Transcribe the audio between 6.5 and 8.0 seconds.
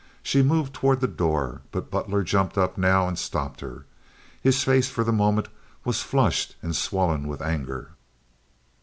and swollen with anger.